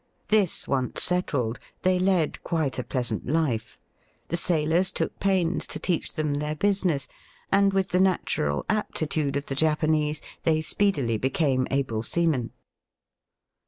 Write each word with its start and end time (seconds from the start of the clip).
This 0.29 0.67
once 0.67 1.03
settled, 1.03 1.59
they 1.83 1.99
led 1.99 2.41
quite 2.43 2.79
a 2.79 2.83
pleasant 2.83 3.27
life. 3.27 3.77
The 4.29 4.35
sailors 4.35 4.91
took 4.91 5.19
pains 5.19 5.67
to 5.67 5.77
teach 5.79 6.13
them 6.13 6.33
their 6.33 6.55
business, 6.55 7.07
and, 7.51 7.71
with 7.71 7.89
the 7.89 8.01
natural 8.01 8.65
aptitude 8.67 9.35
of 9.37 9.45
the 9.45 9.53
Japanese, 9.53 10.19
they 10.41 10.59
speedily 10.61 11.19
became 11.19 11.67
able 11.69 12.01
seamen. 12.01 12.49